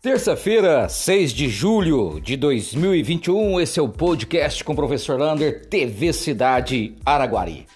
[0.00, 6.12] Terça-feira, 6 de julho de 2021, esse é o podcast com o professor Lander, TV
[6.12, 7.66] Cidade Araguari.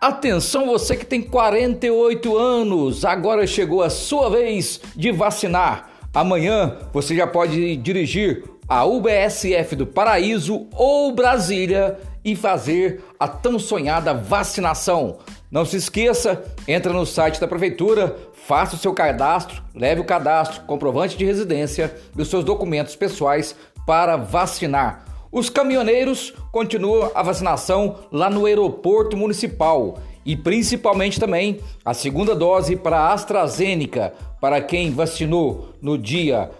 [0.00, 5.88] Atenção, você que tem 48 anos, agora chegou a sua vez de vacinar.
[6.12, 13.56] Amanhã você já pode dirigir a UBSF do Paraíso ou Brasília e fazer a tão
[13.60, 15.18] sonhada vacinação.
[15.48, 20.62] Não se esqueça, entra no site da prefeitura, faça o seu cadastro, leve o cadastro,
[20.62, 23.54] comprovante de residência e os seus documentos pessoais
[23.86, 25.04] para vacinar.
[25.30, 32.76] Os caminhoneiros continuam a vacinação lá no aeroporto municipal e principalmente também a segunda dose
[32.76, 36.50] para a AstraZeneca para quem vacinou no dia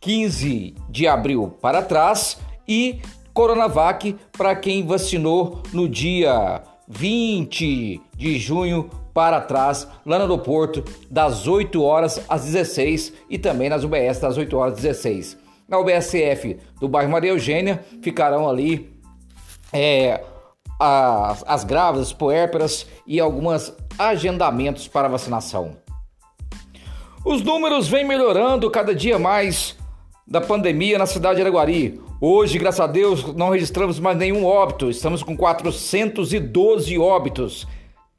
[0.00, 2.38] 15 de abril para trás
[2.68, 3.00] e
[3.34, 11.46] Coronavac para quem vacinou no dia 20 de junho para trás, lá no aeroporto, das
[11.46, 15.38] 8 horas às 16 e também nas UBS das 8 horas às 16.
[15.68, 18.90] Na UBSF do bairro Maria Eugênia ficarão ali
[19.72, 20.20] é,
[20.78, 25.76] as, as grávidas, puérperas e alguns agendamentos para vacinação.
[27.24, 29.76] Os números vêm melhorando cada dia mais
[30.26, 32.00] da pandemia na cidade de Araguari.
[32.20, 34.88] Hoje, graças a Deus, não registramos mais nenhum óbito.
[34.88, 37.66] Estamos com 412 óbitos,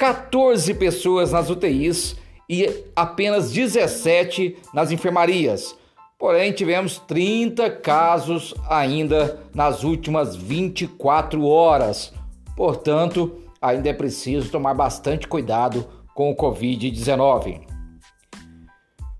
[0.02, 2.16] 14 pessoas nas UTIs
[2.49, 5.77] e apenas 17 nas enfermarias.
[6.17, 12.11] Porém, tivemos 30 casos ainda nas últimas 24 horas.
[12.57, 17.61] Portanto, ainda é preciso tomar bastante cuidado com o Covid-19.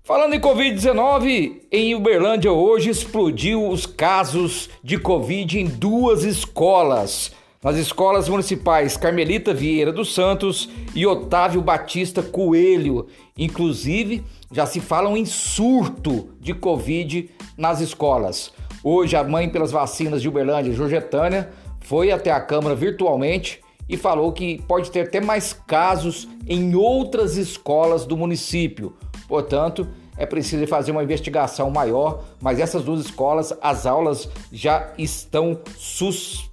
[0.02, 7.40] Falando em Covid-19, em Uberlândia hoje explodiu os casos de Covid em duas escolas.
[7.62, 13.06] Nas escolas municipais Carmelita Vieira dos Santos e Otávio Batista Coelho.
[13.38, 18.52] Inclusive, já se falam em surto de Covid nas escolas.
[18.82, 24.32] Hoje, a mãe pelas vacinas de Uberlândia, Jorgetânia, foi até a Câmara virtualmente e falou
[24.32, 28.96] que pode ter até mais casos em outras escolas do município.
[29.28, 29.86] Portanto,
[30.16, 36.51] é preciso fazer uma investigação maior, mas essas duas escolas, as aulas já estão suspensas.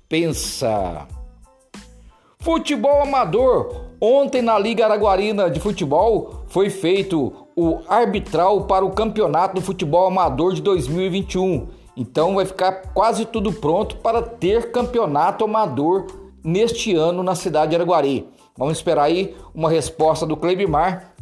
[2.39, 3.85] Futebol amador.
[4.01, 10.07] Ontem na Liga Araguarina de Futebol foi feito o arbitral para o Campeonato do Futebol
[10.07, 11.67] Amador de 2021.
[11.95, 16.07] Então vai ficar quase tudo pronto para ter campeonato amador
[16.43, 18.27] neste ano na cidade de Araguari.
[18.57, 21.13] Vamos esperar aí uma resposta do Clebimar,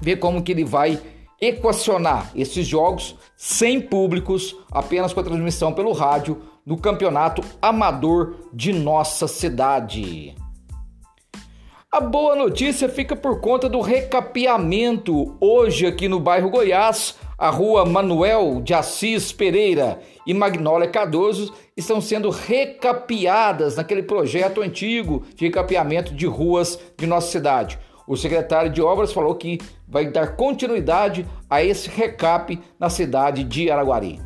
[0.00, 1.00] ver como que ele vai
[1.40, 8.72] equacionar esses jogos sem públicos, apenas com a transmissão pelo rádio no campeonato amador de
[8.72, 10.34] nossa cidade.
[11.90, 17.16] A boa notícia fica por conta do recapeamento hoje aqui no bairro Goiás.
[17.38, 25.24] A rua Manuel de Assis Pereira e Magnólia Cardoso estão sendo recapeadas naquele projeto antigo
[25.34, 27.78] de recapeamento de ruas de nossa cidade.
[28.08, 33.70] O secretário de Obras falou que vai dar continuidade a esse recap na cidade de
[33.70, 34.18] Araguari.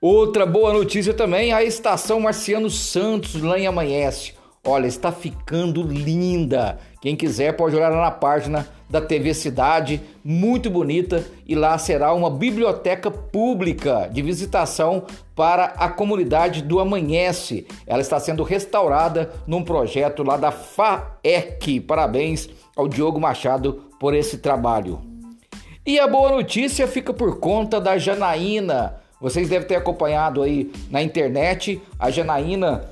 [0.00, 4.34] Outra boa notícia também, a estação Marciano Santos lá em Amanhece.
[4.64, 6.78] Olha, está ficando linda.
[7.00, 12.12] Quem quiser pode olhar lá na página da TV Cidade, muito bonita, e lá será
[12.12, 17.66] uma biblioteca pública de visitação para a comunidade do Amanhece.
[17.86, 21.80] Ela está sendo restaurada num projeto lá da FAEC.
[21.80, 25.00] Parabéns ao Diogo Machado por esse trabalho.
[25.86, 28.96] E a boa notícia fica por conta da Janaína.
[29.20, 31.80] Vocês devem ter acompanhado aí na internet.
[31.98, 32.84] A Janaína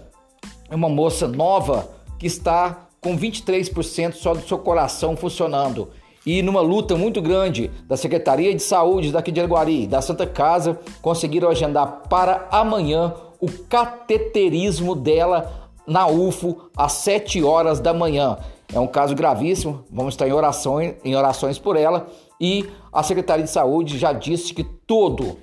[0.70, 1.88] é uma moça nova
[2.18, 5.88] que está com 23% só do seu coração funcionando.
[6.26, 10.78] E numa luta muito grande da Secretaria de Saúde daqui de Araguari, da Santa Casa,
[11.00, 18.36] conseguiram agendar para amanhã o cateterismo dela na UFO às 7 horas da manhã.
[18.72, 22.06] É um caso gravíssimo, vamos estar em orações, em orações por ela
[22.40, 25.38] e a Secretaria de Saúde já disse que todo,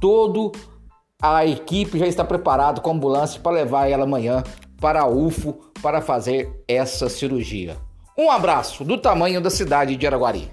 [0.00, 0.52] todo
[1.20, 4.42] a equipe já está preparado com ambulância para levar ela amanhã
[4.80, 7.76] para a UFO para fazer essa cirurgia.
[8.16, 10.50] Um abraço do tamanho da cidade de Araguari.